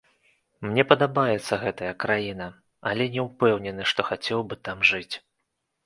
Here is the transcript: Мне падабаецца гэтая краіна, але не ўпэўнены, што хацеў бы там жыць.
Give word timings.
Мне 0.67 0.85
падабаецца 0.91 1.59
гэтая 1.65 1.93
краіна, 2.05 2.49
але 2.93 3.03
не 3.19 3.29
ўпэўнены, 3.29 3.81
што 3.93 4.01
хацеў 4.13 4.39
бы 4.51 4.63
там 4.69 4.77
жыць. 4.95 5.15